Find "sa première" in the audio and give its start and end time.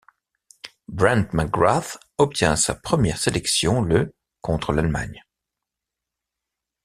2.55-3.19